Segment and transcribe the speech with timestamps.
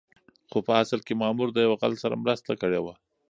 [0.51, 2.93] خو په اصل کې مامور د يو غل سره مرسته کړې وه.